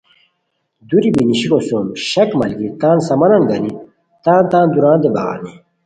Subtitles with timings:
[0.87, 3.71] دُوری بی نیشیکو سُم شک ملگیری تان سامانن گانی
[4.23, 5.51] تان تان دُورانتے بغانی